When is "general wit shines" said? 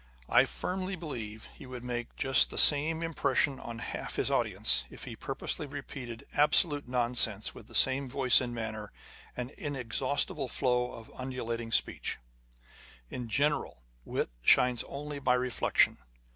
13.27-14.83